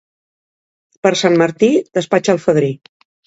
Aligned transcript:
Per 1.03 1.11
Sant 1.19 1.37
Martí, 1.43 1.69
despatxa 1.99 2.35
el 2.39 2.43
fadrí. 2.49 2.73